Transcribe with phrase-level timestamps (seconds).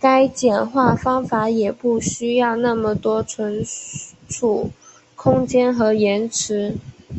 [0.00, 3.64] 该简化方法也不需要那么多存
[4.28, 4.70] 储
[5.16, 6.76] 空间和延迟。